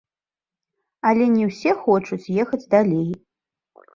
[1.09, 3.07] Але не ўсе хочуць ехаць далей.